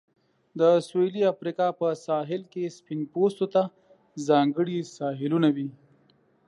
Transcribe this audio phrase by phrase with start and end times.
[0.59, 3.61] د سویلي افریقا په ساحل کې سپین پوستو ته
[4.27, 5.67] ځانګړي ساحلونه وې.